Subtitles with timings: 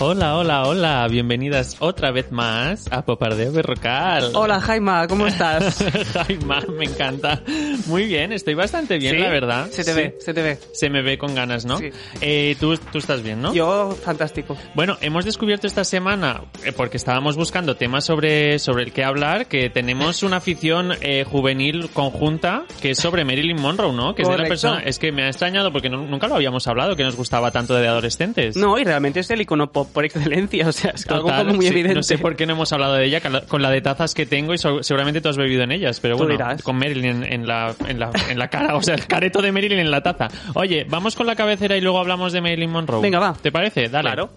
[0.00, 4.32] Hola, hola, hola, bienvenidas otra vez más a Popardeo Berrocal.
[4.34, 5.84] Hola Jaima, ¿cómo estás?
[6.12, 7.40] Jaima, me encanta.
[7.86, 9.20] Muy bien, estoy bastante bien, ¿Sí?
[9.22, 9.68] la verdad.
[9.70, 9.96] Se te Sí.
[9.96, 10.58] ve, se te ve.
[10.72, 11.78] Se me ve con ganas, ¿no?
[11.78, 11.90] Sí.
[12.20, 13.54] Eh, ¿tú, tú estás bien, ¿no?
[13.54, 14.56] Yo, fantástico.
[14.74, 19.46] Bueno, hemos descubierto esta semana, eh, porque estábamos buscando temas sobre, sobre el que hablar,
[19.46, 24.14] que tenemos una afición eh, juvenil conjunta que es sobre Marilyn Monroe, ¿no?
[24.16, 24.80] Que es de la persona.
[24.80, 27.74] Es que me ha extrañado porque no- nunca lo habíamos hablado, que nos gustaba tanto
[27.74, 28.56] de adolescentes.
[28.56, 31.56] No, y realmente es el icono pop por excelencia, o sea, es algo Total, como
[31.56, 31.94] muy sí, evidente.
[31.96, 34.54] No sé por qué no hemos hablado de ella con la, de tazas que tengo
[34.54, 36.62] y so- seguramente tú has bebido en ellas, pero bueno, dirás.
[36.62, 39.52] con Marilyn en, en la, en, la, en la cara, o sea, el careto de
[39.52, 40.28] Marilyn en la taza.
[40.54, 43.00] Oye, vamos con la cabecera y luego hablamos de Marilyn Monroe.
[43.02, 43.32] Venga, va.
[43.34, 43.88] ¿Te parece?
[43.88, 44.08] Dale.
[44.10, 44.30] Claro.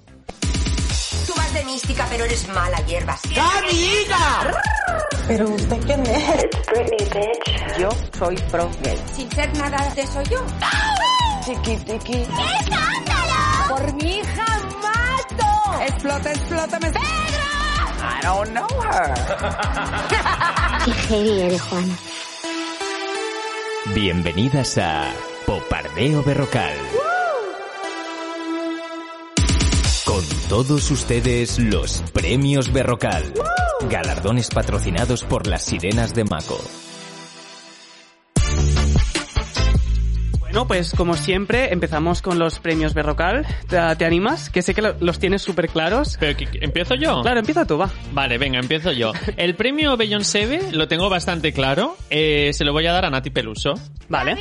[1.27, 3.17] Tú vas de mística, pero eres mala hierba.
[5.27, 6.45] ¿Pero usted quién es?
[7.79, 8.95] Yo soy pro gay.
[9.13, 10.39] Sin ser nada de eso yo.
[11.45, 12.23] Chiqui, chiqui.
[13.69, 14.56] ¡Por mi hija!
[15.87, 16.89] ¡Explota, explota, me...
[16.89, 19.13] I don't know her.
[20.85, 21.97] Qué heavy eres, Juana.
[23.95, 25.11] Bienvenidas a
[25.45, 26.75] Popardeo Berrocal.
[30.05, 33.33] Con todos ustedes los premios Berrocal.
[33.89, 36.59] Galardones patrocinados por las sirenas de Maco.
[40.47, 43.45] Bueno, pues como siempre, empezamos con los premios Berrocal.
[43.69, 44.49] ¿Te, te animas?
[44.49, 46.17] Que sé que lo- los tienes súper claros.
[46.19, 47.21] Pero, ¿qué- qué- ¿Empiezo yo?
[47.21, 47.89] Claro, empieza tú, va.
[48.13, 49.11] Vale, venga, empiezo yo.
[49.37, 51.95] El premio Beyoncé lo tengo bastante claro.
[52.09, 53.73] Eh, se lo voy a dar a Nati Peluso.
[54.09, 54.35] Vale.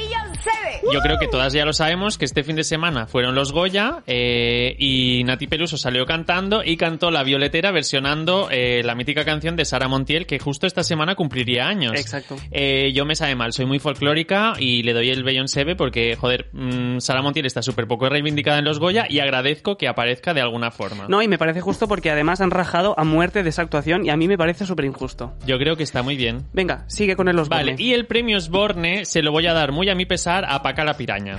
[0.93, 4.03] Yo creo que todas ya lo sabemos que este fin de semana fueron los Goya
[4.07, 9.57] eh, y Nati Peluso salió cantando y cantó La Violetera versionando eh, la mítica canción
[9.57, 11.95] de Sara Montiel que justo esta semana cumpliría años.
[11.97, 12.37] Exacto.
[12.53, 16.49] Eh, yo me sabe mal, soy muy folclórica y le doy el Beyoncé porque, joder,
[16.53, 20.41] mm, Sara Montiel está súper poco reivindicada en los Goya y agradezco que aparezca de
[20.41, 21.07] alguna forma.
[21.09, 24.11] No, y me parece justo porque además han rajado a muerte de esa actuación y
[24.11, 25.35] a mí me parece súper injusto.
[25.47, 26.47] Yo creo que está muy bien.
[26.53, 27.73] Venga, sigue con el Osborne.
[27.73, 30.63] Vale, y el premio Osborne se lo voy a dar muy a mi pesar a
[30.63, 31.39] Paca la Piraña.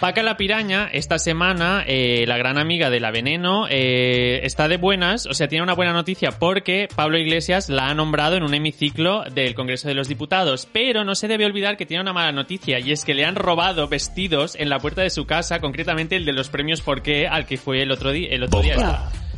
[0.00, 4.76] Paca la Piraña, esta semana, eh, la gran amiga de la Veneno, eh, está de
[4.76, 8.52] buenas, o sea, tiene una buena noticia porque Pablo Iglesias la ha nombrado en un
[8.52, 10.68] hemiciclo del Congreso de los Diputados.
[10.70, 13.36] Pero no se debe olvidar que tiene una mala noticia y es que le han
[13.36, 17.46] robado vestidos en la puerta de su casa, concretamente el de los premios Porque al
[17.46, 18.76] que fue el otro, el otro día.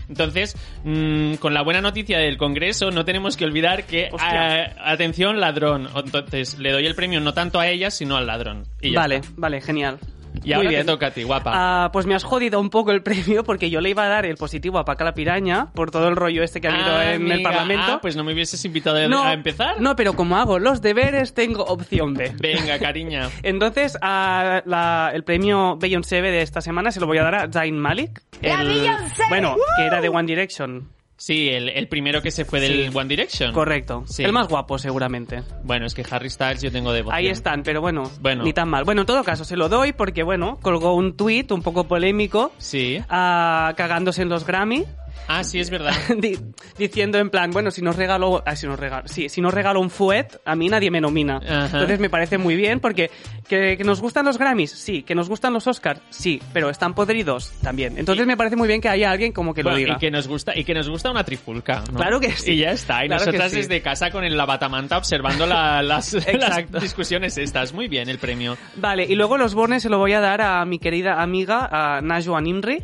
[0.08, 4.64] Entonces, mm, con la buena noticia del Congreso, no tenemos que olvidar que, Hostia.
[4.64, 5.88] eh, atención, ladrón.
[5.94, 8.64] Entonces, le doy el premio no tanto a ella, sino al ladrón.
[8.80, 9.28] Y ya Vale, está.
[9.36, 9.98] vale, genial.
[10.44, 10.86] Y Muy ahora bien.
[10.86, 11.52] te toca a ti, guapa.
[11.54, 14.26] Ah, pues me has jodido un poco el premio porque yo le iba a dar
[14.26, 17.12] el positivo a Paca la Piraña por todo el rollo este que ha habido Ah,
[17.14, 17.84] en el Parlamento.
[17.86, 19.80] ah, pues no me hubieses invitado a- no, a empezar.
[19.80, 22.32] No, pero como hago los deberes, tengo opción B.
[22.38, 23.28] Venga, cariña.
[23.42, 27.50] Entonces, a la- el premio Beyoncé de esta semana se lo voy a dar a
[27.52, 28.20] Zayn Malik.
[28.42, 29.22] ¡La el- Beyoncé!
[29.28, 30.88] Bueno, que era de One Direction.
[31.20, 32.96] Sí, el, el primero que se fue del Sí.
[32.96, 33.52] One Direction.
[33.52, 34.04] Correcto.
[34.06, 34.22] Sí.
[34.22, 35.42] El más guapo, seguramente.
[35.64, 37.16] Bueno, es que Harry Styles yo tengo devoción.
[37.18, 38.44] Ahí están, pero bueno, Bueno.
[38.44, 38.84] ni tan mal.
[38.84, 42.52] Bueno, en todo caso, se lo doy porque, bueno, colgó un tuit un poco polémico,
[42.58, 43.02] Sí.
[43.08, 44.84] ah, cagándose en los Grammy.
[45.26, 45.92] Ah, sí, es verdad.
[46.18, 46.38] Di-
[46.78, 49.80] diciendo en plan, bueno, si nos regalo, ah, si nos regalo, sí, si nos regalo
[49.80, 51.36] un fuet, a mí nadie me nomina.
[51.38, 51.64] Ajá.
[51.66, 53.10] Entonces me parece muy bien porque
[53.48, 56.94] que, que nos gustan los Grammys, sí, que nos gustan los Oscars, sí, pero están
[56.94, 57.98] podridos también.
[57.98, 59.94] Entonces Y- me parece muy bien que haya alguien como que lo diga.
[59.94, 61.98] y que nos gusta y que nos gusta una trifulca ¿no?
[61.98, 62.52] Claro que sí.
[62.52, 63.56] y ya está y Claro nosotras sí.
[63.58, 66.16] desde casa con el lavatamanta observando la- las,
[66.80, 70.20] discusiones estas muy bien el premio Vale, y luego los Bornes se lo voy a
[70.20, 72.82] dar a mi querida amiga, a Najwa Nimri.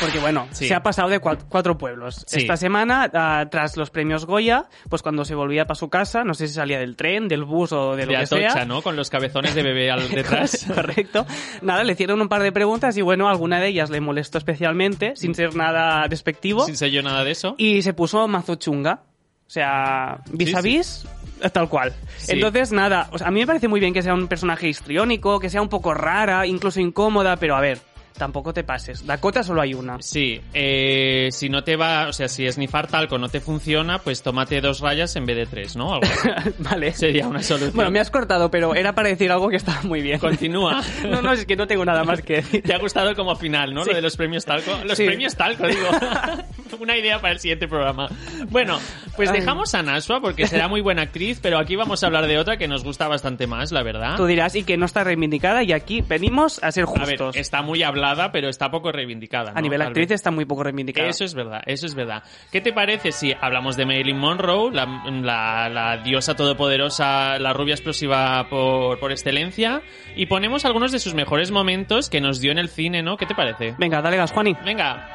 [0.00, 0.68] Porque bueno, Sí.
[0.68, 2.24] se ha pasado de cua- cuatro pueblos.
[2.26, 2.40] Sí.
[2.40, 6.34] Esta semana, ah, tras los premios Goya, pues cuando se volvía para su casa, no
[6.34, 8.64] sé si salía del tren, del bus o de lo de que Atocha sea.
[8.64, 11.26] no con los cabezones de bebé al detrás Correcto.
[11.62, 15.14] Nada, le hicieron un par de preguntas y bueno, alguna de ellas le molestó especialmente,
[15.16, 16.64] sin ser nada despectivo.
[16.66, 19.02] sin ser yo nada de eso Y se puso mazo chunga.
[19.46, 21.06] O sea, vis a vis,
[21.52, 21.92] tal cual.
[22.16, 22.32] Sí.
[22.32, 25.38] Entonces, nada, o sea, a mí me parece muy bien que sea un personaje histriónico,
[25.38, 27.78] que sea un poco rara, incluso incómoda, pero a ver,
[28.16, 29.06] tampoco te pases.
[29.06, 30.00] Dakota solo hay una.
[30.00, 34.22] Sí, eh, si no te va, o sea, si esnifar talco no te funciona, pues
[34.22, 35.94] tómate dos rayas en vez de tres, ¿no?
[35.94, 36.06] Algo
[36.58, 36.92] vale.
[36.92, 37.72] Sería una solución.
[37.74, 40.18] Bueno, me has cortado, pero era para decir algo que estaba muy bien.
[40.18, 40.82] Continúa.
[41.08, 42.62] no, no, es que no tengo nada más que decir.
[42.62, 43.82] Te ha gustado como final, ¿no?
[43.84, 43.90] Sí.
[43.90, 44.70] Lo de los premios talco.
[44.84, 45.06] Los Sí.
[45.06, 45.88] premios talco, digo.
[46.80, 48.08] Una idea para el siguiente programa.
[48.48, 48.78] Bueno,
[49.16, 49.38] pues Ay.
[49.40, 52.56] dejamos a Nashua porque será muy buena actriz, pero aquí vamos a hablar de otra
[52.56, 54.16] que nos gusta bastante más, la verdad.
[54.16, 57.36] Tú dirás, y que no está reivindicada, y aquí venimos a ser A ver, justos.
[57.36, 59.50] está muy hablada, pero está poco reivindicada.
[59.50, 59.60] a ¿no?
[59.62, 60.14] nivel Tal actriz vez.
[60.16, 61.08] está muy poco reivindicada.
[61.08, 62.22] Eso es verdad, eso es verdad.
[62.52, 64.86] ¿Qué te parece si hablamos de Marilyn Monroe, la,
[65.22, 69.82] la- la diosa todopoderosa, la rubia explosiva por, por excelencia,
[70.16, 73.16] y ponemos algunos de sus mejores momentos que nos dio en el cine, ¿no?
[73.16, 73.74] ¿Qué te parece?
[73.78, 74.54] Venga, dale gas, Juani.
[74.64, 75.08] Venga.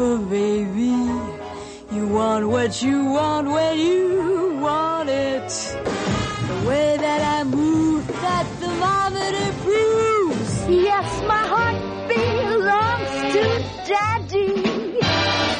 [0.00, 0.92] Oh, baby,
[1.92, 5.87] you want what you want when you want it.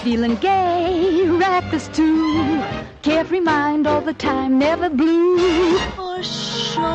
[0.09, 2.63] Feeling gay, reckless too.
[3.03, 5.77] Carefree mind all the time, never blue.
[5.99, 6.87] Or short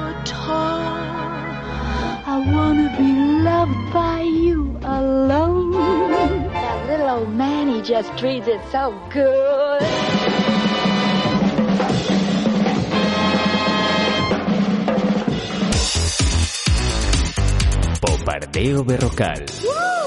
[0.00, 0.80] or tall.
[2.32, 3.12] I wanna be
[3.44, 5.72] loved by you alone.
[6.48, 9.82] That little old man, he just treats it so good.
[18.00, 19.97] Bombardeo Berrocal.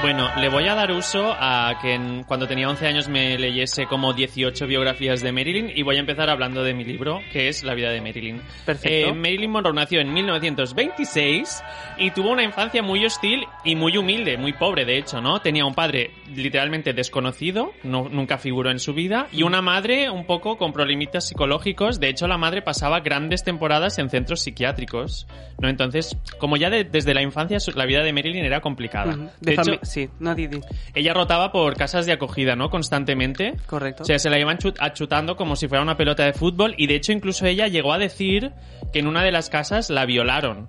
[0.00, 4.12] Bueno, le voy a dar uso a que cuando tenía 11 años me leyese como
[4.12, 7.74] 18 biografías de Marilyn y voy a empezar hablando de mi libro, que es La
[7.74, 8.40] vida de Marilyn.
[8.64, 9.10] Perfecto.
[9.10, 11.64] Eh, Marilyn Monroe nació en 1926
[11.98, 15.40] y tuvo una infancia muy hostil y muy humilde, muy pobre de hecho, ¿no?
[15.40, 20.26] Tenía un padre literalmente desconocido, no, nunca figuró en su vida, y una madre un
[20.26, 21.98] poco con problemitas psicológicos.
[21.98, 25.26] De hecho, la madre pasaba grandes temporadas en centros psiquiátricos,
[25.60, 25.68] ¿no?
[25.68, 29.16] Entonces, como ya de- desde la infancia la vida de Marilyn era complicada.
[29.16, 30.60] De, De hecho, sí, no, Didi.
[30.94, 32.70] ella rotaba por casas de acogida, ¿no?
[32.70, 33.54] Constantemente.
[33.66, 34.02] Correcto.
[34.02, 36.86] O sea, se la iban chut- achutando como si fuera una pelota de fútbol y
[36.86, 38.52] de hecho incluso ella llegó a decir
[38.92, 40.68] que en una de las casas la violaron.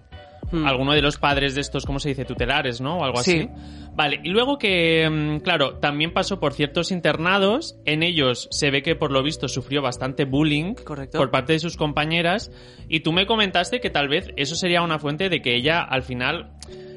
[0.51, 0.65] Hmm.
[0.65, 2.25] Alguno de los padres de estos, ¿cómo se dice?
[2.25, 2.97] Tutelares, ¿no?
[2.97, 3.37] O algo Sí.
[3.41, 3.49] así.
[3.93, 7.75] Vale, y luego que, mm, claro, también pasó por ciertos internados.
[7.85, 11.19] En ellos se ve que por lo visto sufrió bastante bullying Correcto.
[11.19, 12.51] por parte de sus compañeras.
[12.87, 16.01] Y tú me comentaste que tal vez eso sería una fuente de que ella al
[16.01, 16.53] final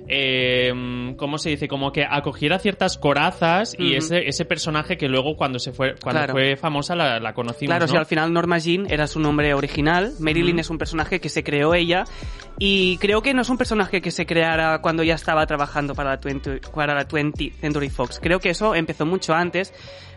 [0.08, 1.68] eh, ¿cómo se dice?
[1.68, 6.20] Como que acogiera ciertas corazas y ese, ese personaje que luego cuando se fue, cuando
[6.20, 6.32] Claro.
[6.34, 7.70] fue famosa la, la conocimos.
[7.70, 7.90] Claro, ¿no?
[7.92, 11.42] si al final Norma Jean era su nombre original, Marilyn es un personaje que se
[11.42, 12.04] creó ella
[12.58, 16.10] y creo que no es un personaje que se creara cuando ya estaba trabajando para
[16.10, 18.20] la 20, para la 20 Century Fox.
[18.22, 19.72] Creo que eso empezó mucho antes,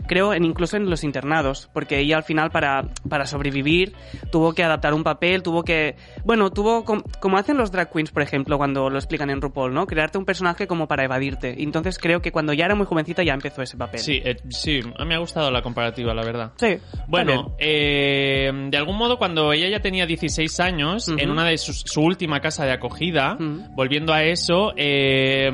[0.07, 3.93] creo en, incluso en los internados, porque ella al final para, para sobrevivir
[4.31, 5.95] tuvo que adaptar un papel, tuvo que...
[6.23, 9.73] Bueno, tuvo com- como hacen los drag queens, por ejemplo, cuando lo explican en RuPaul,
[9.75, 9.85] ¿no?
[9.85, 11.61] Crearte un personaje como para evadirte.
[11.61, 13.99] Entonces creo que cuando ya era muy jovencita ya empezó ese papel.
[13.99, 16.53] Sí, eh, sí, a mí me ha gustado la comparativa, la verdad.
[16.55, 16.77] Sí.
[17.07, 21.81] Bueno, eh, de algún modo cuando ella ya tenía 16 años, en una de sus,
[21.85, 23.37] su última casa de acogida,
[23.75, 25.51] volviendo a eso, eh,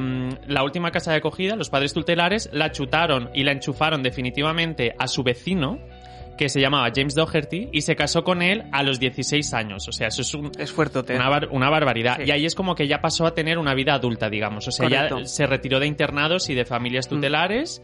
[0.47, 5.07] la última casa de acogida, los padres tutelares la chutaron y la enchufaron definitivamente a
[5.07, 5.79] su vecino,
[6.41, 9.87] que se llamaba James Doherty, y se casó con él a los 16 años.
[9.87, 11.13] O sea, eso es un, Es fuerte.
[11.13, 12.17] una, bar- una barbaridad.
[12.17, 12.23] Sí.
[12.25, 14.67] Y ahí es como que ya pasó a tener una vida adulta, digamos.
[14.67, 17.09] O sea, ya se retiró de internados y de familias Mm.
[17.15, 17.81] tutelares.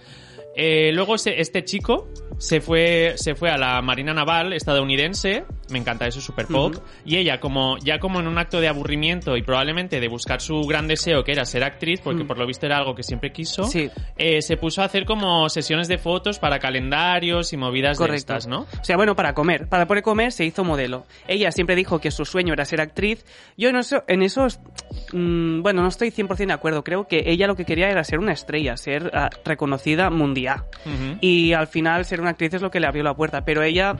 [0.59, 2.07] Eh, luego este chico
[2.39, 5.45] se fue, se fue a la Marina Naval estadounidense.
[5.69, 6.75] Me encanta eso, super pop.
[7.05, 10.61] Y ella, como ya como en un acto de aburrimiento y probablemente de buscar su
[10.61, 12.27] gran deseo, que era ser actriz, porque Mm.
[12.27, 13.89] por lo visto era algo que siempre quiso, Sí.
[14.17, 18.17] eh, se puso a hacer como sesiones de fotos para calendarios y movidas de Correcto.
[18.35, 18.61] estas, ¿no?
[18.61, 19.67] O sea, bueno, para comer.
[19.67, 21.05] Para poder comer se hizo modelo.
[21.27, 23.25] Ella siempre dijo que su sueño era ser actriz.
[23.57, 24.47] Yo en eso, en eso
[25.13, 26.83] mm, bueno, no estoy 100% de acuerdo.
[26.83, 30.63] Creo que ella lo que quería era ser una estrella, ser ah, reconocida mundial.
[31.21, 33.43] Y al final ser una actriz es lo que le abrió la puerta.
[33.43, 33.95] Pero ella...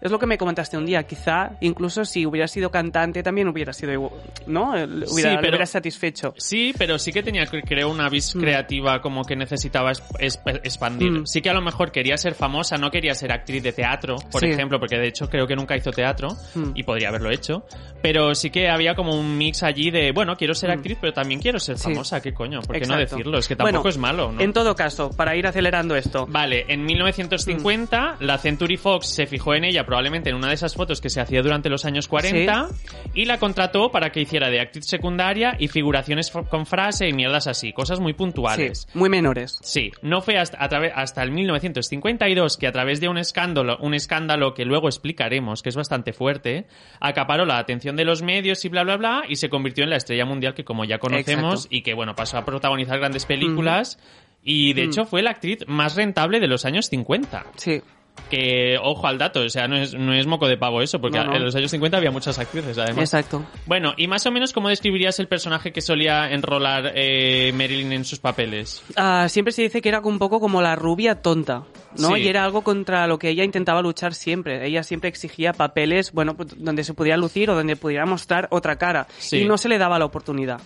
[0.00, 3.72] Es lo que me comentaste un día, quizá incluso si hubiera sido cantante también hubiera
[3.72, 4.12] sido, igual,
[4.46, 4.74] ¿no?
[4.74, 6.34] Le Hubiera, Sí, pero- hubiera satisfecho.
[6.38, 8.40] Sí, pero sí que tenía, cre- creo, una vis Mm.
[8.40, 11.10] creativa como que necesitaba es- es- expandir.
[11.12, 11.26] Mm.
[11.26, 14.40] Sí que a lo mejor quería ser famosa, no quería ser actriz de teatro, por
[14.40, 14.46] Sí.
[14.46, 16.70] ejemplo, porque de hecho creo que nunca hizo teatro Mm.
[16.74, 17.66] y podría haberlo hecho.
[18.02, 21.40] Pero sí que había como un mix allí de, bueno, quiero ser actriz, pero también
[21.40, 21.84] quiero ser Sí.
[21.84, 22.22] famosa.
[22.22, 22.60] ¿Qué coño?
[22.62, 23.38] ¿Por qué no decirlo?
[23.38, 24.40] Es que tampoco Bueno, es malo, ¿no?
[24.40, 26.26] En todo caso, para ir acelerando esto.
[26.26, 30.76] Vale, en 1950 la Century Fox se fijó en ella probablemente en una de esas
[30.76, 32.68] fotos que se hacía durante los años 40
[33.12, 37.48] y la contrató para que hiciera de actriz secundaria y figuraciones con frase y mierdas
[37.48, 38.86] así, cosas muy puntuales.
[38.88, 39.58] Sí, muy menores.
[39.62, 43.94] Sí, no fue hasta, a hasta el 1952 que a través de un escándalo, un
[43.94, 46.68] escándalo que luego explicaremos, que es bastante fuerte,
[47.00, 49.96] acaparó la atención de los medios y bla bla bla y se convirtió en la
[49.96, 51.76] estrella mundial que como ya conocemos Exacto.
[51.76, 53.98] y que bueno, pasó a protagonizar grandes películas
[54.44, 57.44] y de hecho fue la actriz más rentable de los años 50.
[57.56, 57.82] Sí.
[58.28, 61.18] Que ojo al dato, o sea, no es, no es moco de pavo eso, porque
[61.18, 61.36] No, no.
[61.36, 63.02] en los años 50 había muchas actrices además.
[63.12, 63.44] Exacto.
[63.66, 68.04] Bueno, y más o menos, ¿cómo describirías el personaje que solía enrolar eh, Marilyn en
[68.04, 68.82] sus papeles?
[68.96, 71.64] Ah, siempre se dice que era un poco como la rubia tonta,
[71.98, 72.14] ¿no?
[72.14, 72.22] Sí.
[72.22, 74.64] Y era algo contra lo que ella intentaba luchar siempre.
[74.66, 78.76] Ella siempre exigía papeles, bueno, pues, donde se pudiera lucir o donde pudiera mostrar otra
[78.76, 79.06] cara.
[79.18, 79.38] Sí.
[79.38, 80.60] Y no se le daba la oportunidad.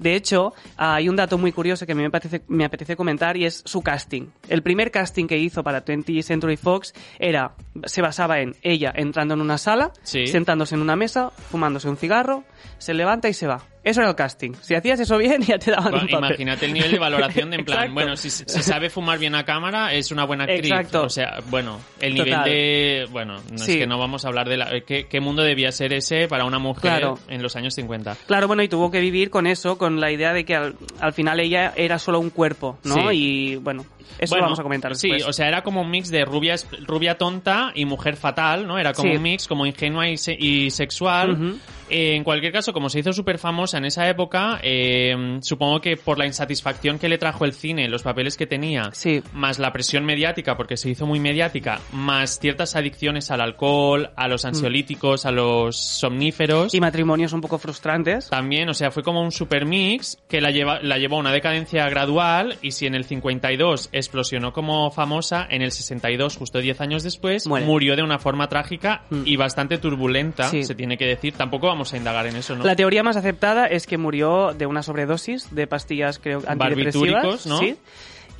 [0.00, 3.36] De hecho, hay un dato muy curioso que a mí me apetece, me apetece comentar
[3.36, 4.28] y es su casting.
[4.48, 7.52] El primer casting que hizo para 20th Century Fox era,
[7.84, 10.26] se basaba en ella entrando en una sala, Sí.
[10.26, 12.44] sentándose en una mesa, fumándose un cigarro,
[12.78, 13.62] se levanta y se va.
[13.82, 14.52] Eso era el casting.
[14.60, 16.26] Si hacías eso bien, ya te daban Bueno, un papel.
[16.28, 19.44] imagínate el nivel de valoración de en plan, bueno, si, si sabe fumar bien a
[19.44, 20.70] cámara, es una buena actriz.
[20.70, 21.04] Exacto.
[21.04, 22.44] O sea, bueno, el nivel Total.
[22.44, 23.08] de...
[23.10, 23.72] Bueno, no Sí.
[23.72, 24.74] es que no vamos a hablar de la...
[24.76, 27.18] eh, ¿Qué, qué mundo debía ser ese para una mujer Claro.
[27.28, 28.16] en los años 50?
[28.26, 31.12] Claro, bueno, y tuvo que vivir con eso, con la idea de que al, al
[31.14, 32.94] final ella era solo un cuerpo, ¿no?
[32.94, 33.00] Sí.
[33.12, 33.86] Y bueno,
[34.18, 35.28] eso Bueno, lo vamos a comentar Sí, después.
[35.28, 36.54] o sea, era como un mix de rubia,
[36.86, 38.78] rubia tonta y mujer fatal, ¿no?
[38.78, 39.16] Era como Sí.
[39.16, 41.30] un mix como ingenua y, se- y sexual.
[41.32, 41.58] Ujú.
[41.90, 45.96] Eh, en cualquier caso, como se hizo súper famosa en esa época, eh, supongo que
[45.96, 49.22] por la insatisfacción que le trajo el cine, los papeles que tenía, Sí.
[49.32, 54.28] más la presión mediática, porque se hizo muy mediática, más ciertas adicciones al alcohol, a
[54.28, 56.72] los ansiolíticos, a los somníferos.
[56.72, 56.76] Mm.
[56.76, 58.28] Y matrimonios un poco frustrantes.
[58.30, 61.32] También, o sea, fue como un super mix que la, lleva, la llevó a una
[61.32, 66.80] decadencia gradual y si en el 52 explosionó como famosa, en el 62, justo 10
[66.80, 67.66] años después, Muere.
[67.66, 69.22] murió de una forma trágica Mm.
[69.24, 70.62] y bastante turbulenta, Sí.
[70.64, 71.34] se tiene que decir.
[71.34, 72.64] Tampoco vamos a indagar en eso, ¿no?
[72.64, 77.22] La teoría más aceptada es que murió de una sobredosis de pastillas, creo, antidepresivas.
[77.22, 77.58] Barbitúricos, ¿no?
[77.58, 77.76] Sí.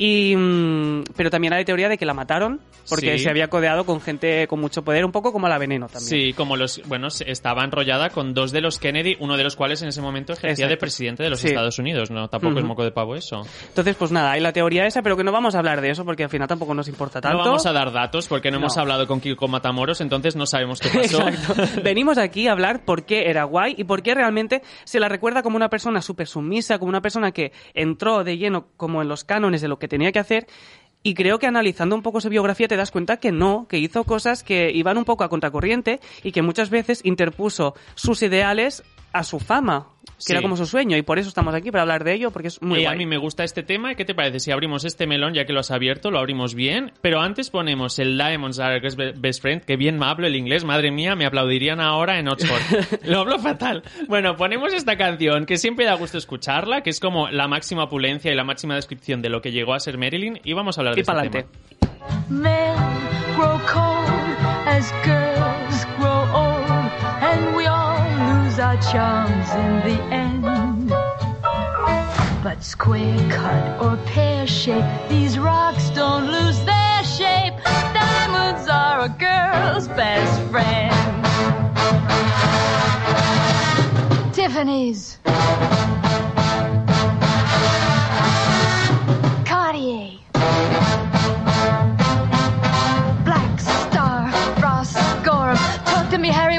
[0.03, 3.25] Y, mm, pero también hay teoría de que la mataron porque Sí.
[3.25, 6.09] se había codeado con gente con mucho poder, un poco como la veneno también.
[6.09, 9.83] Sí, como los, bueno, estaba enrollada con dos de los Kennedy, uno de los cuales
[9.83, 10.81] en ese momento ejercía de Exacto.
[10.81, 11.49] presidente de los Sí.
[11.49, 12.29] Estados Unidos, ¿no?
[12.29, 12.67] Tampoco es Ujú.
[12.69, 13.43] moco de pavo eso.
[13.69, 16.07] Entonces, pues nada, hay la teoría esa, pero que no vamos a hablar de eso
[16.07, 17.37] porque al final tampoco nos importa tanto.
[17.37, 18.63] No vamos a dar datos porque no, No.
[18.65, 21.29] hemos hablado con Kiko Matamoros, entonces no sabemos qué pasó.
[21.29, 21.83] Exacto.
[21.85, 25.43] Venimos aquí a hablar por qué era guay y por qué realmente se la recuerda
[25.43, 29.25] como una persona súper sumisa, como una persona que entró de lleno como en los
[29.25, 30.47] cánones de lo que tenía que hacer.
[31.03, 34.05] Y creo que analizando un poco su biografía te das cuenta que no, que hizo
[34.05, 38.83] cosas que iban un poco a contracorriente y que muchas veces interpuso sus ideales
[39.13, 39.89] a su fama,
[40.21, 40.33] que Sí.
[40.33, 40.97] era como su sueño.
[40.97, 42.99] Y por eso estamos aquí, para hablar de ello, porque es muy Eh, a guay.
[42.99, 43.95] mí me gusta este tema.
[43.95, 46.93] ¿Qué te parece si abrimos este melón, ya que lo has abierto, lo abrimos bien?
[47.01, 50.65] Pero antes ponemos el Diamonds Are Best Best Friend, que bien me hablo el inglés,
[50.65, 52.61] madre mía, me aplaudirían ahora en Oxford.
[53.05, 53.83] lo hablo fatal.
[54.09, 58.33] Bueno, ponemos esta canción, que siempre da gusto escucharla, que es como la máxima opulencia
[58.33, 60.95] y la máxima descripción de lo que llegó a ser Marilyn, y vamos a hablar
[60.95, 61.43] de Y este pa'lante.
[61.43, 62.25] tema.
[62.29, 62.77] Men
[63.37, 64.11] grow cold
[64.67, 66.71] as girls grow old,
[67.23, 67.90] and we all
[68.61, 70.91] our charms in the end.
[72.43, 77.55] But square cut or pear shape, these rocks don't lose their shape.
[77.95, 80.95] Diamonds are a girl's best friend.
[84.35, 85.19] Tiffany's.
[89.47, 90.19] Cartier.
[93.25, 94.31] Black Star,
[94.63, 94.93] Ross.
[95.91, 96.59] Talk to me, Harry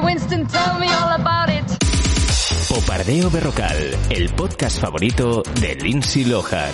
[3.01, 3.77] Popardeo Berrocal,
[4.11, 6.71] el podcast favorito de Lindsay Lohan.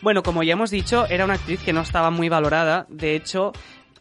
[0.00, 2.86] Bueno, como ya hemos dicho, era una actriz que no estaba muy valorada.
[2.88, 3.52] De hecho,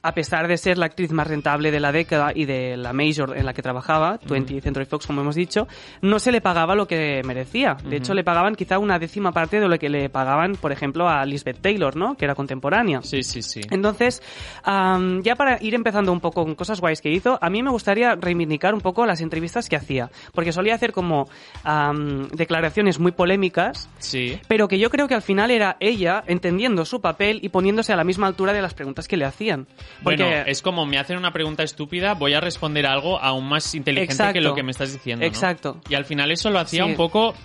[0.03, 3.38] a pesar de ser la actriz más rentable de la década y de la major
[3.38, 5.67] en la que trabajaba, 20 Century Fox, como hemos dicho,
[6.01, 7.77] no se le pagaba lo que merecía.
[7.84, 11.08] De hecho, le pagaban quizá una décima parte de lo que le pagaban, por ejemplo,
[11.08, 12.15] a Lisbeth Taylor, ¿no?
[12.15, 13.01] Que era contemporánea.
[13.03, 13.62] Sí, sí, sí.
[13.70, 14.22] Entonces,
[14.63, 17.70] am, ya para ir empezando un poco con cosas guays que hizo, a mí me
[17.72, 21.29] gustaría reivindicar un poco las entrevistas que hacía, porque solía hacer como
[21.63, 24.39] am, declaraciones muy polémicas, Sí.
[24.48, 27.96] pero que yo creo que al final era ella entendiendo su papel y poniéndose a
[27.96, 29.67] la misma altura de las preguntas que le hacían.
[30.03, 33.74] Porque, Bueno, es como me hacen una pregunta estúpida, voy a responder algo aún más
[33.75, 34.33] inteligente Exacto.
[34.33, 35.21] que lo que me estás diciendo.
[35.24, 35.27] ¿no?
[35.27, 35.79] Exacto.
[35.89, 36.89] Y al final eso lo hacía Sí.
[36.89, 37.36] un poco.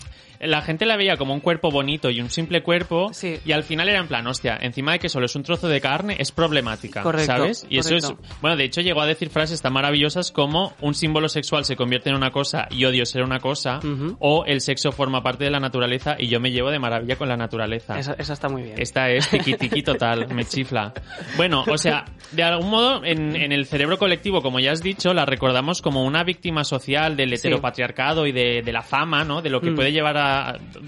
[0.46, 3.38] La gente la veía como un cuerpo bonito y un simple cuerpo Sí.
[3.44, 5.80] y al final era en plan, hostia, encima de que solo es un trozo de
[5.80, 7.66] carne, es problemática, Correcto, ¿sabes?
[7.68, 8.18] Y eso correcto.
[8.22, 11.76] es, bueno, de hecho llegó a decir frases tan maravillosas como un símbolo sexual se
[11.76, 14.16] convierte en una cosa y odio ser una cosa, Ujú.
[14.20, 17.28] o el sexo forma parte de la naturaleza y yo me llevo de maravilla con
[17.28, 17.98] la naturaleza.
[17.98, 18.80] Esa, esa está muy bien.
[18.80, 20.92] Esta es tiqui tiqui total, me chifla.
[21.36, 25.12] Bueno, o sea, de algún modo, en, en el cerebro colectivo, como ya has dicho,
[25.14, 29.42] la recordamos como una víctima social del heteropatriarcado y de, de la fama, ¿no?
[29.42, 29.74] De lo que Mm.
[29.74, 30.35] puede llevar a...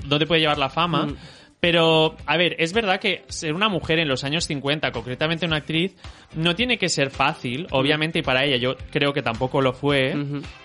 [0.06, 1.06] ¿Dónde puede llevar la fama?
[1.06, 1.16] Mm.
[1.60, 5.56] Pero, a ver, es verdad que ser una mujer en los años 50, concretamente una
[5.56, 5.96] actriz,
[6.36, 10.14] no tiene que ser fácil, obviamente, y para ella yo creo que tampoco lo fue,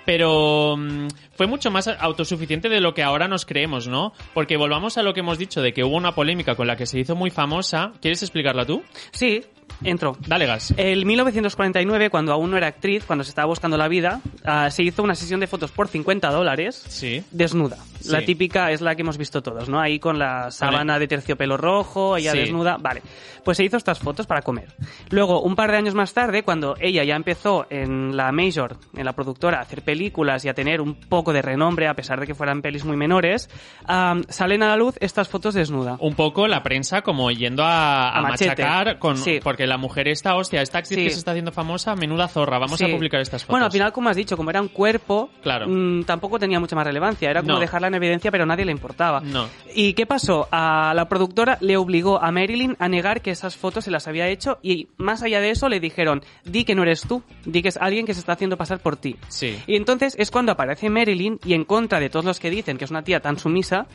[0.05, 4.13] pero mm, fue mucho más autosuficiente de lo que ahora nos creemos, ¿no?
[4.33, 6.85] Porque volvamos a lo que hemos dicho de que hubo una polémica con la que
[6.85, 7.91] se hizo muy famosa.
[8.01, 8.83] ¿Quieres explicarla tú?
[9.11, 9.43] Sí,
[9.83, 10.15] entro.
[10.27, 10.73] Dale gas.
[10.77, 14.83] El 1949, cuando aún no era actriz, cuando se estaba buscando la vida, ah, se
[14.83, 17.23] hizo una sesión de fotos por 50 dólares Sí.
[17.31, 17.77] desnuda.
[17.99, 18.11] Sí.
[18.11, 19.79] La típica es la que hemos visto todos, ¿no?
[19.79, 22.39] Ahí con la sábana de terciopelo rojo, ella Sí.
[22.39, 22.77] desnuda.
[22.77, 23.01] Vale.
[23.45, 24.73] Pues se hizo estas fotos para comer.
[25.09, 29.05] Luego, un par de años más tarde, cuando ella ya empezó en la Major, en
[29.05, 32.27] la productora, a hacer películas y a tener un poco de renombre, a pesar de
[32.27, 33.49] que fueran pelis muy menores,
[33.85, 35.97] ah, salen a la luz estas fotos desnuda.
[35.99, 39.17] Un poco la prensa como yendo a, a machacar con...
[39.17, 39.39] Sí.
[39.43, 41.03] Porque la mujer esta, hostia, esta actriz Sí.
[41.05, 43.51] que se está haciendo famosa, menuda zorra, vamos a publicar estas fotos.
[43.53, 45.67] Bueno, al final, como has dicho, como era un cuerpo, Claro.
[45.69, 47.29] mm, tampoco tenía mucha más relevancia.
[47.29, 47.59] Era como No.
[47.59, 49.21] dejarla en evidencia, pero a nadie le importaba.
[49.21, 49.47] No.
[49.73, 50.47] ¿Y qué pasó?
[50.51, 54.27] A la productora le obligó a Marilyn a negar que esas fotos se las había
[54.27, 57.69] hecho y más allá de eso le dijeron, di que no eres tú, di que
[57.69, 59.15] es alguien que se está haciendo pasar por ti.
[59.27, 59.57] Sí.
[59.67, 62.85] Y entonces es cuando aparece Marilyn y en contra de todos los que dicen que
[62.85, 63.87] es una tía tan sumisa,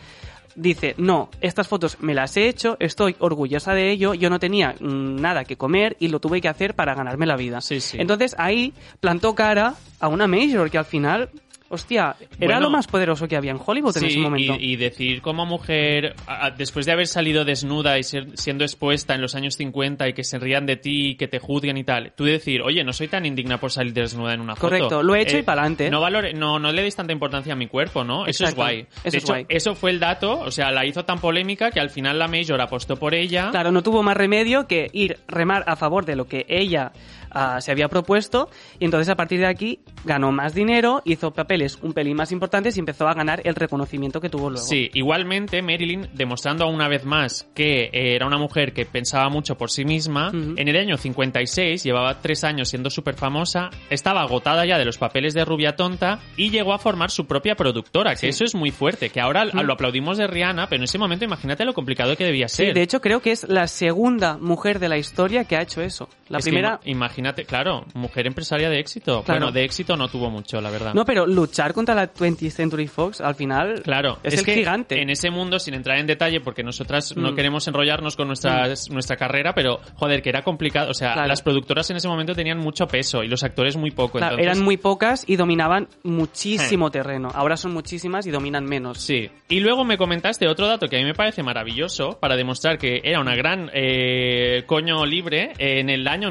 [0.58, 4.74] dice, no, estas fotos me las he hecho, estoy orgullosa de ello, yo no tenía
[4.78, 7.60] mm, nada que comer y lo tuve que hacer para ganarme la vida.
[7.60, 7.96] Sí, sí.
[8.00, 11.30] Entonces ahí plantó cara a una Major que al final,
[11.68, 12.60] hostia, era Bueno.
[12.60, 14.54] lo más poderoso que había en Hollywood en ese momento.
[14.58, 19.14] Y, y decir como mujer, a- después de haber salido desnuda y ser- siendo expuesta
[19.14, 21.84] en los años 50 y que se rían de ti y que te juzguen y
[21.84, 24.66] tal, tú decir, oye, no soy tan indigna por salir desnuda en una foto.
[24.74, 25.90] Eh, Correcto, lo he hecho y pa'lante.
[25.90, 28.26] No, valore, no, no le deis tanta importancia a mi cuerpo, ¿no?
[28.26, 28.80] Eso es guay.
[28.80, 29.46] eso de es hecho, guay.
[29.48, 32.60] eso fue el dato, o sea, la hizo tan polémica que al final la Major
[32.60, 33.48] apostó por ella.
[33.50, 36.92] Claro, no tuvo más remedio que ir remar a favor de lo que ella
[37.38, 41.78] ah, se había propuesto y entonces a partir de aquí ganó más dinero, hizo papeles
[41.82, 44.66] un pelín más importantes y empezó a ganar el reconocimiento que tuvo luego.
[44.66, 49.56] Sí, igualmente Marilyn, demostrando una vez más que eh, era una mujer que pensaba mucho
[49.56, 50.54] por sí misma, Ujú.
[50.56, 54.98] en el año 56, llevaba tres años siendo súper famosa, estaba agotada ya de los
[54.98, 58.26] papeles de rubia tonta y llegó a formar su propia productora, que Sí.
[58.28, 61.64] eso es muy fuerte, que ahora lo aplaudimos de Rihanna, pero en ese momento imagínate
[61.64, 62.74] lo complicado que debía Sí, ser.
[62.74, 66.08] de hecho creo que es la segunda mujer de la historia que ha hecho eso.
[66.28, 66.80] La Es primera...
[66.84, 66.88] ima-
[67.28, 69.22] imagínate, claro, mujer empresaria de éxito.
[69.22, 69.40] Claro.
[69.40, 70.94] Bueno, de éxito no tuvo mucho, la verdad.
[70.94, 75.00] No, pero luchar contra la 20th Century Fox al final Claro, es, el que gigante.
[75.00, 77.36] En ese mundo, sin entrar en detalle, porque nosotras no Mm.
[77.36, 80.90] queremos enrollarnos con nuestras, nuestra carrera, pero joder, que era complicado.
[80.90, 81.28] O sea, Claro.
[81.28, 84.18] las productoras en ese momento tenían mucho peso y los actores muy poco.
[84.18, 87.28] Claro, entonces, eran muy pocas y dominaban muchísimo terreno.
[87.34, 88.98] Ahora son muchísimas y dominan menos.
[88.98, 89.30] Sí.
[89.48, 93.00] Y luego me comentaste otro dato que a mí me parece maravilloso para demostrar que
[93.04, 95.52] era una gran eh, coño libre.
[95.58, 96.30] En el año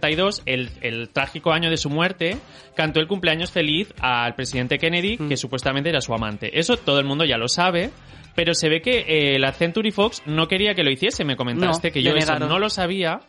[0.00, 2.36] 1962, el, el trágico año de su muerte,
[2.74, 5.28] cantó el cumpleaños feliz al presidente Kennedy, Mm.
[5.28, 6.58] que supuestamente era su amante.
[6.58, 7.90] Eso todo el mundo ya lo sabe.
[8.36, 11.88] Pero se ve que eh, la Century Fox no quería que lo hiciese, me comentaste,
[11.88, 13.20] No, que yo eso no lo sabía.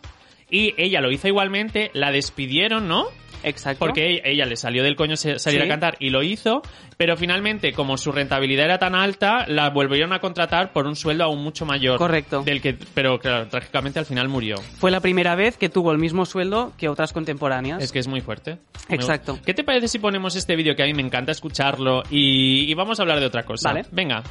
[0.50, 3.06] Y ella lo hizo igualmente, la despidieron, ¿no?
[3.44, 3.80] Exacto.
[3.80, 5.58] Porque ella, ella le salió del coño salir Sí.
[5.60, 6.62] a cantar y lo hizo,
[6.98, 11.24] pero finalmente, como su rentabilidad era tan alta, la volvieron a contratar por un sueldo
[11.24, 11.98] aún mucho mayor.
[11.98, 12.44] Correcto.
[12.44, 14.58] Del que, pero claro, trágicamente al final murió.
[14.58, 17.82] Fue la primera vez que tuvo el mismo sueldo que otras contemporáneas.
[17.84, 18.58] Es que es muy fuerte.
[18.90, 19.40] Exacto.
[19.46, 22.74] ¿Qué te parece si ponemos este vídeo que a mí me encanta escucharlo y, y
[22.74, 23.70] vamos a hablar de otra cosa?
[23.70, 23.86] Vale.
[23.92, 24.24] Venga.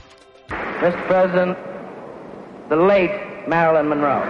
[0.82, 1.06] Mr.
[1.08, 1.56] President,
[2.68, 4.22] the late Marilyn Monroe.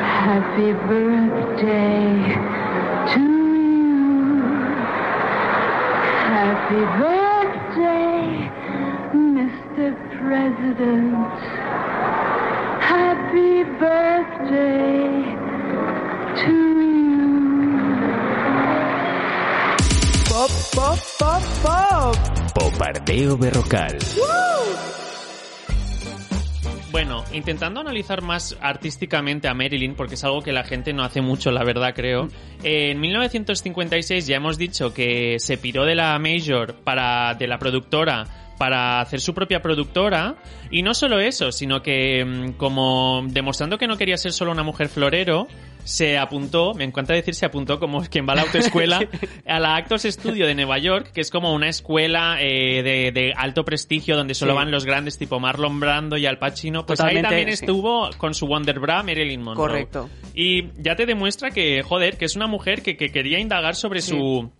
[0.00, 2.08] Happy birthday
[3.12, 4.06] to you.
[6.32, 8.20] Happy birthday,
[9.36, 9.88] Mr.
[10.16, 11.36] President.
[12.80, 14.96] Happy birthday
[16.40, 16.54] to
[16.92, 17.28] you.
[20.30, 22.16] Pop, pop, pop, pop.
[22.54, 25.05] Popardeo Berrocal.
[26.96, 31.20] Bueno, intentando analizar más artísticamente a Marilyn, porque es algo que la gente no hace
[31.20, 32.28] mucho, la verdad, creo.
[32.62, 38.45] En 1956 ya hemos dicho que se piró de la Major para, de la productora
[38.58, 40.36] para hacer su propia productora.
[40.70, 44.62] Y no solo eso, sino que mm, como demostrando que no quería ser solo una
[44.62, 45.46] mujer florero,
[45.84, 48.98] se apuntó, me encanta decir se apuntó como quien va a la autoescuela,
[49.46, 53.32] a la Actors Studio de Nueva York, que es como una escuela eh, de, de
[53.36, 54.56] alto prestigio donde solo Sí.
[54.56, 56.84] van los grandes tipo Marlon Brando y Al Pacino.
[56.86, 57.64] Pues ahí Totalmente, también sí.
[57.64, 59.66] estuvo con su Wonder Bra Marilyn Monroe.
[59.68, 60.10] Correcto.
[60.34, 64.00] Y ya te demuestra que, joder, que es una mujer que, que quería indagar sobre
[64.00, 64.10] Sí.
[64.10, 64.50] su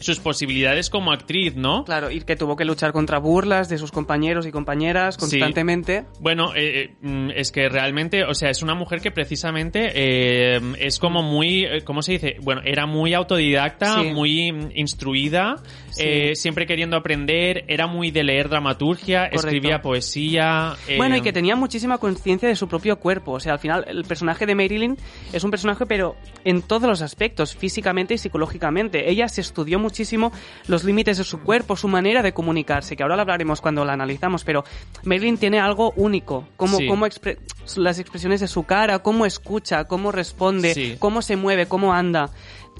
[0.00, 1.84] sus posibilidades como actriz, ¿no?
[1.84, 6.04] Claro, y que tuvo que luchar contra burlas de sus compañeros y compañeras constantemente.
[6.20, 10.60] Bueno, eh, eh, mm, es que realmente, o sea, es una mujer que precisamente eh,
[10.78, 12.36] es como muy, ¿cómo se dice?
[12.42, 14.10] Bueno, era muy autodidacta, Sí.
[14.12, 15.56] muy instruida,
[15.96, 16.02] Sí.
[16.04, 19.46] eh, siempre queriendo aprender, era muy de leer dramaturgia, Correcto.
[19.48, 20.74] escribía poesía.
[20.88, 23.32] eh, Bueno, y que tenía muchísima conciencia de su propio cuerpo.
[23.32, 24.96] O sea, al final, el personaje de Marilyn
[25.32, 29.10] es un personaje, pero en todos los aspectos, físicamente y psicológicamente.
[29.10, 30.32] Ella se estudió muchísimo
[30.68, 33.92] los límites de su cuerpo, su manera de comunicarse, que ahora lo hablaremos cuando la
[33.94, 34.64] analizamos, pero
[35.04, 36.46] Marilyn tiene algo único.
[36.56, 36.86] Cómo, Sí.
[36.86, 37.38] cómo expre-
[37.76, 40.96] las expresiones de su cara, cómo escucha, cómo responde, Sí.
[40.98, 42.30] cómo se mueve, cómo anda.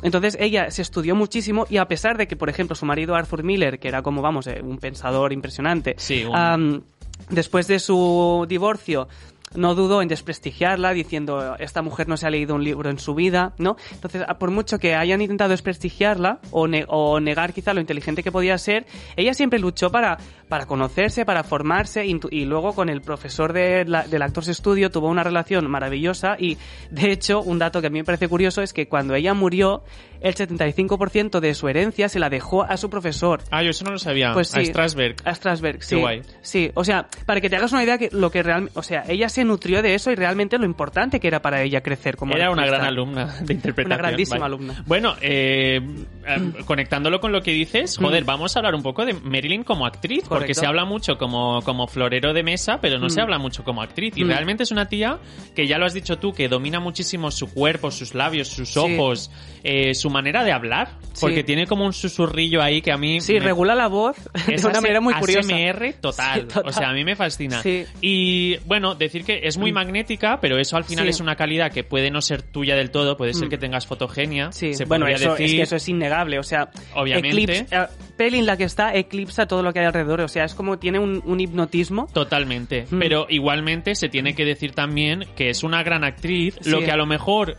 [0.02, 3.42] Entonces ella se estudió muchísimo y a pesar de que, por ejemplo, su marido Arthur
[3.42, 6.82] Miller, que era como, vamos, eh, un pensador impresionante, Sí, un- am,
[7.30, 9.08] después de su divorcio
[9.56, 13.14] no dudó en desprestigiarla diciendo esta mujer no se ha leído un libro en su
[13.14, 13.76] vida, ¿no?
[13.92, 18.58] Entonces, por mucho que hayan intentado desprestigiarla o, o negar quizá lo inteligente que podía
[18.58, 23.84] ser, ella siempre luchó para, para conocerse, para formarse y, luego con el profesor de
[23.84, 26.56] del Actors Studio tuvo una relación maravillosa y
[26.90, 29.82] de hecho un dato que a mí me parece curioso es que cuando ella murió
[30.20, 33.42] el 75% de su herencia se la dejó a su profesor.
[33.50, 34.32] Ah, yo eso no lo sabía.
[34.32, 34.66] Pues A sí.
[34.66, 35.16] Strasberg.
[35.24, 35.96] A Strasberg, sí.
[35.96, 36.22] guay.
[36.42, 39.04] Sí, o sea, para que te hagas una idea que lo que realmente, o sea,
[39.08, 42.34] ella se nutrió de eso y realmente lo importante que era para ella crecer como
[42.34, 43.86] Era una gran alumna de interpretación.
[43.86, 44.54] Una grandísima Vale.
[44.54, 44.84] alumna.
[44.86, 45.80] Bueno, eh,
[46.26, 49.86] eh, conectándolo con lo que dices, joder, vamos a hablar un poco de Marilyn como
[49.86, 53.22] actriz, porque se habla mucho como, como florero de mesa, pero no se Mm.
[53.22, 54.14] habla mucho como actriz.
[54.16, 54.28] Y Mm.
[54.28, 55.18] realmente es una tía
[55.54, 58.78] que ya lo has dicho tú, que domina muchísimo su cuerpo, sus labios, sus Sí.
[58.78, 59.30] ojos,
[59.62, 61.20] eh, su manera de hablar, Sí.
[61.20, 63.20] porque tiene como un susurrillo ahí que a mí...
[63.20, 64.16] Sí, me- regula la voz
[64.46, 65.54] de es una AS- manera muy curiosa.
[65.54, 66.40] ASMR total.
[66.42, 66.62] Sí, total.
[66.68, 67.62] O sea, a mí me fascina.
[67.62, 67.84] Sí.
[68.00, 71.10] Y bueno, decir que es muy magnética, pero eso al final Sí.
[71.10, 73.50] es una calidad que puede no ser tuya del todo, puede ser Mm.
[73.50, 74.52] que tengas fotogenia.
[74.52, 75.56] Sí, se bueno, eso, es decir.
[75.56, 77.28] que eso es innegable, o sea, Obviamente.
[77.30, 80.54] eclipsa- eh, Pelin la que está eclipsa todo lo que hay alrededor, o sea, es
[80.54, 82.08] como tiene un, un hipnotismo.
[82.12, 82.86] Totalmente.
[82.90, 82.98] Mm.
[82.98, 86.96] Pero igualmente se tiene que decir también que es una gran actriz, lo que a
[86.96, 87.56] lo mejor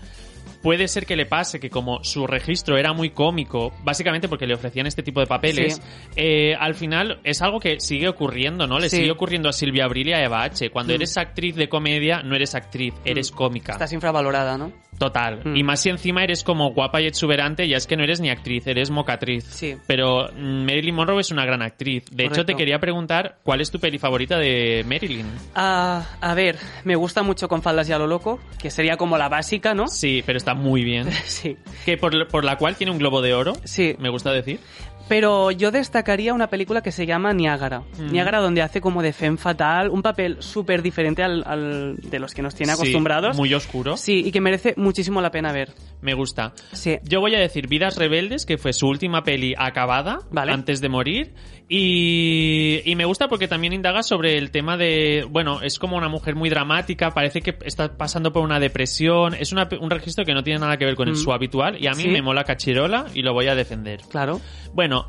[0.62, 4.54] puede ser que le pase que como su registro era muy cómico, básicamente porque le
[4.54, 5.82] ofrecían este tipo de papeles, Sí.
[6.16, 8.80] eh, al final es algo que sigue ocurriendo, ¿no?
[8.80, 8.98] Le Sí.
[8.98, 10.70] sigue ocurriendo a Silvia Abril y a Eva H.
[10.70, 10.96] Cuando Mm.
[10.96, 13.74] eres actriz de comedia, no eres actriz, eres cómica.
[13.74, 14.72] Estás infravalorada, ¿no?
[14.98, 15.42] Total.
[15.44, 15.56] Mm.
[15.56, 18.30] Y más si encima eres como guapa y exuberante, ya es que no eres ni
[18.30, 19.44] actriz, eres mocatriz.
[19.46, 19.76] Sí.
[19.86, 22.06] Pero mm, Marilyn Monroe es una gran actriz.
[22.12, 25.28] De hecho, te quería preguntar, ¿cuál es tu peli favorita de Marilyn?
[25.56, 29.18] Ah, a ver, me gusta mucho con faldas y a lo loco, que sería como
[29.18, 29.88] la básica, ¿no?
[29.88, 31.08] Sí, pero está muy bien.
[31.28, 31.58] Sí.
[31.86, 33.54] que por, por la cual tiene un globo de oro.
[33.64, 33.96] Sí.
[34.00, 34.60] Me gusta decir.
[35.08, 37.84] Pero yo destacaría una película que se llama Niágara.
[37.98, 38.12] Mm.
[38.12, 42.34] Niágara donde hace como de femme fatal, un papel súper diferente al, al de los
[42.34, 43.38] que nos tiene Sí, acostumbrados.
[43.38, 43.96] muy oscuro.
[43.98, 45.72] Sí, y que merece muchísimo la pena ver.
[46.02, 46.54] Me gusta.
[46.74, 46.98] Sí.
[47.04, 50.52] Yo voy a decir Vidas Rebeldes, que fue su última peli acabada Vale.
[50.52, 51.34] antes de morir.
[51.70, 55.26] Y, y me gusta porque también indaga sobre el tema de.
[55.30, 59.34] Bueno, es como una mujer muy dramática, parece que está pasando por una depresión.
[59.34, 61.18] Es una un registro que no tiene nada que ver con el Mm.
[61.18, 61.78] su habitual.
[61.82, 62.08] Y a mí Sí.
[62.10, 64.02] me mola Cachirola y lo voy a defender.
[64.10, 64.40] Claro.
[64.74, 65.06] Bueno, no,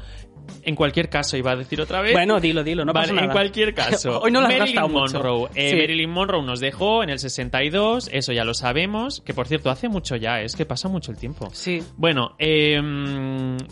[0.63, 2.13] en cualquier caso, iba a decir otra vez.
[2.13, 3.27] Bueno, dilo, dilo, no Vale, pasa nada.
[3.27, 4.89] En cualquier caso, Hoy no Marilyn mucho.
[5.19, 5.51] Monroe.
[5.55, 5.77] Eh, Sí.
[5.77, 9.21] Marilyn Monroe nos dejó en el 62, eso ya lo sabemos.
[9.25, 11.49] Que por cierto, hace mucho ya, es que pasa mucho el tiempo.
[11.53, 11.83] Sí.
[11.97, 12.81] Bueno, eh,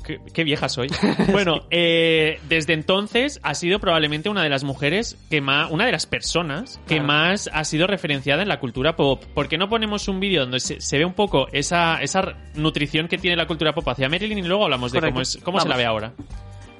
[0.05, 0.89] qué, qué vieja soy.
[1.33, 5.93] Bueno, eh, desde entonces ha sido probablemente una de las mujeres que más, una de
[5.93, 7.07] las personas que Claro.
[7.09, 9.23] más ha sido referenciada en la cultura pop.
[9.35, 13.09] ¿Por qué no ponemos un vídeo donde se, se ve un poco esa, esa nutrición
[13.09, 15.69] que tiene la cultura pop hacia Marilyn y luego hablamos de cómo, es, cómo se
[15.69, 16.13] la ve ahora?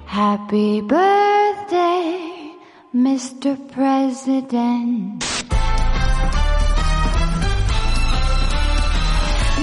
[0.07, 2.53] Happy birthday,
[2.95, 3.57] Mr.
[3.73, 5.23] President.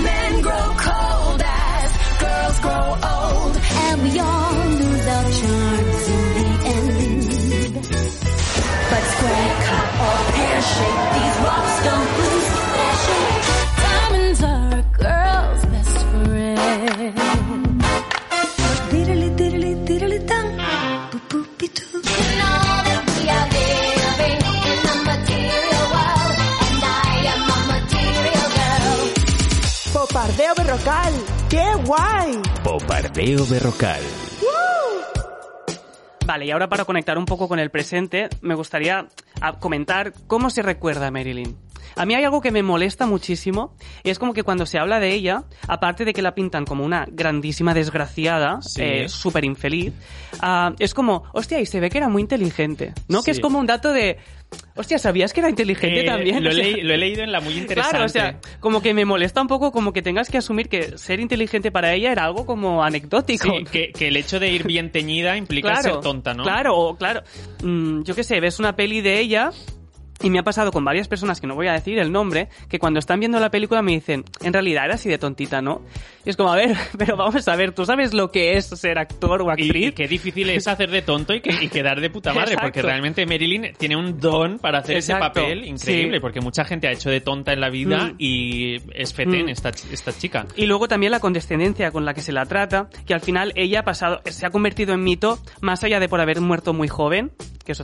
[0.04, 3.56] Men grow cold as girls grow old.
[3.58, 7.24] And we all lose our charms in the end.
[8.92, 11.23] But square cut or pear shape,
[33.14, 34.02] Popardeo Berrocal.
[36.26, 39.08] Vale, y ahora para conectar un poco con el presente, me gustaría
[39.40, 41.56] ah, comentar cómo se recuerda a Marilyn.
[41.96, 45.00] A mí hay algo que me molesta muchísimo, y es como que cuando se habla
[45.00, 48.82] de ella, aparte de que la pintan como una grandísima desgraciada, Sí.
[48.84, 49.94] eh, súper infeliz,
[50.42, 53.22] ah, es como, hostia, y se ve que era muy inteligente, ¿no?
[53.24, 53.42] Que es Sí.
[53.42, 54.18] como un dato de,
[54.76, 56.44] hostia, ¿sabías que era inteligente Eh, también?
[56.44, 57.90] Lo, O he sea, lo he leído en la muy interesante.
[57.92, 60.98] Claro, o sea, como que me molesta un poco como que tengas que asumir que
[60.98, 63.48] ser inteligente para ella era algo como anecdótico.
[63.58, 66.44] Sí, que, que el hecho de ir bien teñida implica ser tonta, ¿no?
[66.44, 67.22] Claro, o claro.
[67.64, 69.52] Mm, yo qué sé, ves una peli de ella.
[70.24, 72.80] Y me ha pasado con varias personas que no voy a decir el nombre, que
[72.80, 75.82] cuando están viendo la película me dicen, en realidad era así de tontita, ¿no?
[76.26, 78.98] Y es como, a ver, pero vamos a ver, ¿tú sabes lo que es ser
[78.98, 79.88] actor o Y, actriz?
[79.90, 82.64] y qué difícil es hacer de tonto y, que, y quedar de puta madre, Exacto.
[82.68, 86.22] porque realmente Marilyn tiene un don para hacer Exacto, ese papel increíble, sí.
[86.22, 88.16] porque mucha gente ha hecho de tonta en la vida Mm.
[88.18, 89.50] y es fetén Mm.
[89.50, 90.46] esta, esta chica.
[90.56, 93.82] Y luego también la condescendencia con la que se la trata, que al final ella
[93.82, 97.32] ha pasado, se ha convertido en mito, más allá de por haber muerto muy joven,
[97.66, 97.84] que eso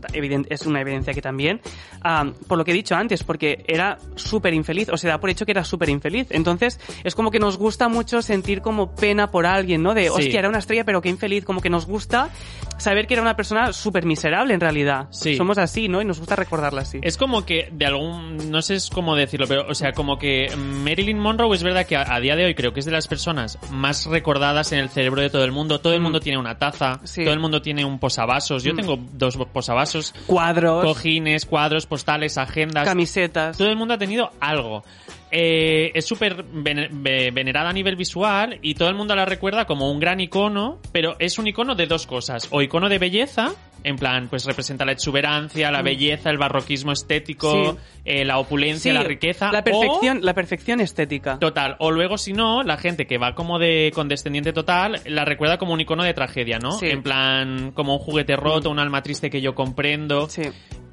[0.50, 1.62] es una evidencia que también,
[2.02, 5.30] ah, por lo que he dicho antes, porque era súper infeliz, o se da por
[5.30, 6.28] hecho que era súper infeliz.
[6.32, 9.94] Entonces, es como que nos gusta mucho sentir como pena por alguien, ¿no?
[9.94, 10.10] De, Sí.
[10.10, 12.30] hostia, era una estrella, pero qué infeliz, como que nos gusta
[12.78, 15.08] saber que era una persona súper miserable en realidad.
[15.12, 15.36] Sí.
[15.36, 16.02] Somos así, ¿no?
[16.02, 17.00] Y nos gusta recordarla así.
[17.02, 18.50] Es como que, de algún.
[18.52, 22.14] No sé cómo decirlo, pero, o sea, como que Marilyn Monroe es verdad que a,
[22.14, 25.22] a día de hoy creo que es de las personas más recordadas en el cerebro
[25.22, 25.80] de todo el mundo.
[25.82, 26.04] Todo el Mm.
[26.04, 27.24] mundo tiene una taza, Sí.
[27.24, 28.64] todo el mundo tiene un posavasos.
[28.64, 28.78] Yo Mm.
[28.78, 32.86] tengo dos posavasos, Cuadros, cojines, cuadros, postales, agendas.
[32.86, 33.58] camisetas.
[33.58, 34.84] Todo el mundo ha tenido algo.
[35.32, 39.66] Eh, es súper vene- ve- venerada a nivel visual y todo el mundo la recuerda
[39.66, 42.48] como un gran icono, pero es un icono de dos cosas.
[42.50, 43.54] O icono de belleza,
[43.84, 45.86] en plan, pues representa la exuberancia, la Mm.
[45.86, 47.78] belleza, el barroquismo estético, Sí.
[48.06, 49.52] eh, la opulencia, Sí, la riqueza.
[49.52, 51.38] La o- perfección, la perfección estética.
[51.38, 51.76] Total.
[51.78, 55.74] O luego, si no, la gente que va como de condescendiente total la recuerda como
[55.74, 56.72] un icono de tragedia, ¿no?
[56.72, 56.88] Sí.
[56.88, 60.28] En plan, como un juguete roto, un alma triste que yo comprendo.
[60.28, 60.42] Sí.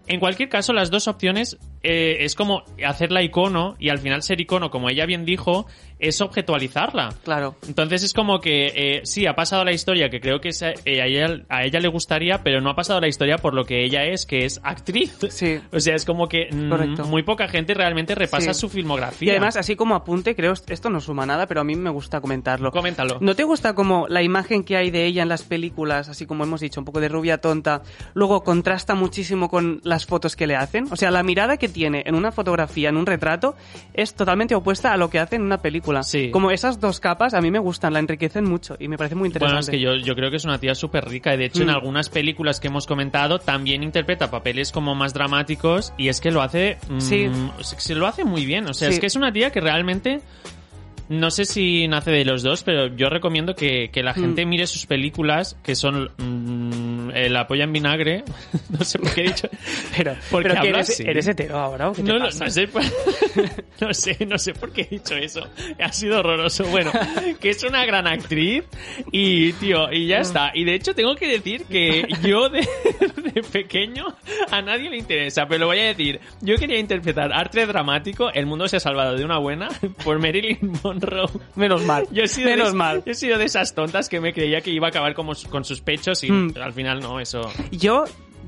[0.09, 4.41] En cualquier caso, las dos opciones eh, es como hacerla icono y al final ser
[4.41, 5.67] icono, como ella bien dijo,
[5.99, 7.15] es objetualizarla.
[7.25, 7.57] Claro.
[7.67, 10.75] Entonces es como que eh, sí, ha pasado la historia que creo que es, eh,
[11.03, 13.85] a, ella, a ella le gustaría, pero no ha pasado la historia por lo que
[13.85, 15.17] ella es, que es actriz.
[15.31, 15.61] Sí.
[15.73, 18.61] O sea, es como que mm, muy poca gente realmente repasa Sí.
[18.61, 19.27] su filmografía.
[19.27, 22.21] Y además, así como apunte, creo esto no suma nada, pero a mí me gusta
[22.21, 22.71] comentarlo.
[22.71, 23.19] Coméntalo.
[23.21, 26.45] ¿No te gusta como la imagen que hay de ella en las películas, así como
[26.45, 27.83] hemos dicho, un poco de rubia tonta,
[28.15, 30.87] luego contrasta muchísimo con las fotos que le hacen?
[30.91, 33.55] O sea, la mirada que tiene en una fotografía, en un retrato,
[33.95, 35.86] es totalmente opuesta a lo que hace en una película.
[36.03, 36.31] Sí.
[36.31, 39.29] Como esas dos capas a mí me gustan, la enriquecen mucho y me parece muy
[39.29, 39.53] interesante.
[39.53, 41.63] Bueno, es que yo, yo creo que es una tía súper rica y de hecho
[41.63, 41.75] en Mm.
[41.77, 46.43] algunas películas que hemos comentado también interpreta papeles como más dramáticos y es que lo
[46.43, 47.29] hace mm, Sí.
[47.61, 48.95] se lo hace muy bien, o sea, Sí.
[48.95, 50.21] es que es una tía que realmente
[51.09, 54.49] no sé si nace de los dos, pero yo recomiendo que, que la gente Mm.
[54.49, 58.25] mire sus películas que son mm, eh, La polla en vinagre,
[58.71, 59.49] no sé por qué he dicho,
[59.97, 61.05] pero, porque pero que habla eres, así.
[61.07, 62.45] eres hetero ahora, ¿o qué te No, lo- pasa?
[62.45, 62.69] no sé,
[63.81, 65.47] no sé, no sé por qué he dicho eso.
[65.81, 66.65] Ha sido horroroso.
[66.67, 66.91] Bueno,
[67.41, 68.65] que es una gran actriz
[69.13, 70.51] y, tío, y ya está.
[70.55, 72.61] Y de hecho tengo que decir que yo de,
[73.35, 74.07] de pequeño
[74.51, 76.21] a nadie le interesa, pero lo voy a decir.
[76.41, 79.69] Yo quería interpretar arte dramático, El mundo se ha salvado de una buena,
[80.05, 80.96] por Marilyn Monroe.
[81.55, 82.07] Menos mal.
[82.11, 83.03] Yo he sido Menos de, mal.
[83.05, 85.65] Yo he sido de esas tontas que me creía que iba a acabar como, con
[85.65, 86.55] sus pechos y Mm.
[86.61, 87.51] al final no, eso...
[87.71, 88.05] Yo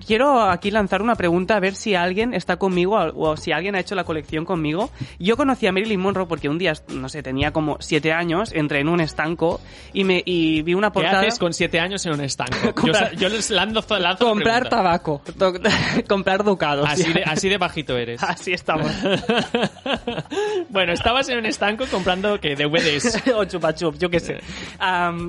[0.09, 3.81] quiero aquí lanzar una pregunta a ver si alguien está conmigo o si alguien ha
[3.81, 4.91] hecho la colección conmigo.
[5.19, 8.81] Yo conocí a Marilyn Monroe porque un día, no sé, tenía como siete años, entré
[8.81, 9.61] en un estanco
[9.93, 11.21] y me y vi una ¿Qué portada.
[11.21, 12.57] haces con siete años en un estanco?
[12.75, 15.53] Comprar- yo les lanzo, lanzo la comprar tabaco, to-
[16.09, 16.89] comprar ducados.
[16.89, 18.23] Así de, así de bajito eres.
[18.23, 18.91] Así estamos.
[20.71, 23.23] bueno, estabas en un estanco comprando que DVDs.
[23.35, 24.39] o chupa chup, yo qué sé.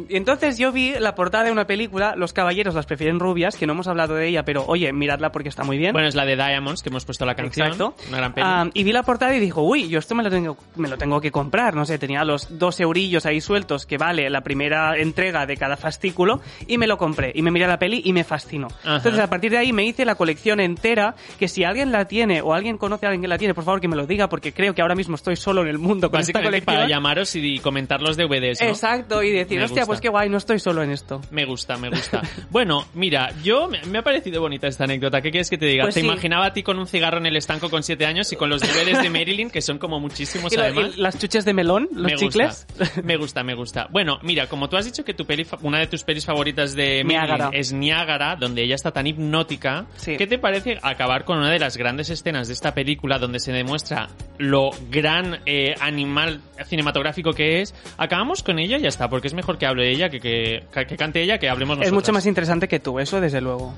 [0.09, 3.73] Entonces yo vi la portada de una película, Los caballeros las prefieren rubias, que no
[3.73, 5.93] hemos hablado de ella, pero oye, miradla porque está muy bien.
[5.93, 7.67] Bueno, es la de Diamonds que hemos puesto la canción.
[7.67, 7.95] Exacto.
[8.07, 8.47] Una gran peli.
[8.73, 11.19] Y vi la portada y dijo, uy, yo esto me lo tengo, me lo tengo
[11.21, 11.75] que comprar.
[11.75, 15.77] No sé, tenía los dos eurillos ahí sueltos que vale la primera entrega de cada
[15.77, 17.31] fascículo y me lo compré.
[17.35, 18.67] Y me miré la peli y me fascinó.
[18.83, 18.97] Ajá.
[18.97, 22.41] Entonces, a partir de ahí me hice la colección entera, que si alguien la tiene
[22.41, 24.53] o alguien conoce a alguien que la tiene, por favor que me lo diga, porque
[24.53, 26.75] creo que ahora mismo estoy solo en el mundo con esta colección.
[26.75, 28.67] para llamaros y comentar los DVDs, ¿no?
[28.67, 29.87] Exacto, y decir, Me hostia, gusta.
[29.87, 31.21] pues qué guay, no estoy solo en esto.
[31.31, 32.21] Me gusta, me gusta.
[32.49, 35.21] bueno, mira, yo me, me ha parecido bonita esta anécdota.
[35.21, 35.83] ¿Qué quieres que te diga?
[35.83, 36.07] Pues Te sí.
[36.07, 38.61] imaginaba a ti con un cigarro en el estanco con siete años y con los
[38.61, 40.91] DVDs de Marilyn, que son como muchísimos Y, además.
[40.97, 42.65] y las chuches de melón, los me chicles.
[42.77, 43.87] Gusta, me gusta, me gusta.
[43.91, 47.03] Bueno, mira, como tú has dicho que tu peli, una de tus pelis favoritas de
[47.03, 50.17] Marilyn es Niágara, donde ella está tan hipnótica, Sí.
[50.17, 53.51] ¿qué te parece acabar con una de las grandes escenas de esta película donde se
[53.51, 54.07] demuestra
[54.37, 59.33] lo gran eh, animal cinematográfico que es, acabamos con ella y ya está, porque es
[59.33, 61.93] mejor que hable ella que que, que cante ella que hablemos Es nosotros.
[62.01, 63.73] mucho más interesante que tú, eso desde luego.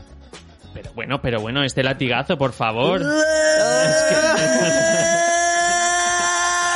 [0.73, 3.01] Pero bueno, pero bueno, este latigazo, por favor.
[3.01, 4.15] es que...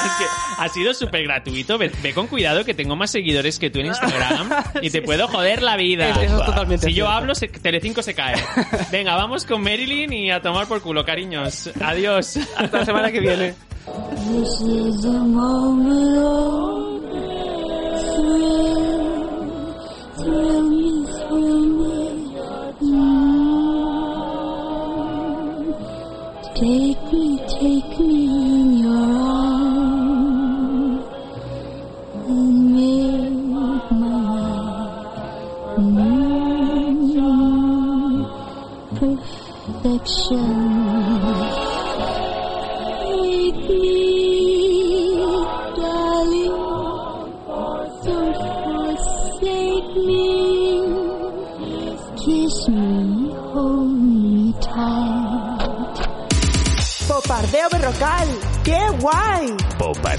[0.05, 0.25] Es que
[0.59, 1.79] ha sido súper gratuito.
[1.79, 4.49] Ve, ve con cuidado que tengo más seguidores que tú en Instagram
[4.81, 6.09] y te puedo joder la vida.
[6.11, 8.35] Es- eso es totalmente si yo hablo, se- Telecinco se cae.
[8.91, 11.71] Venga, vamos con Marilyn y a tomar por culo, cariños.
[11.83, 12.37] Adiós.
[12.55, 13.55] Hasta la semana que viene.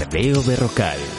[0.07, 1.16] Popardeo Berrocal.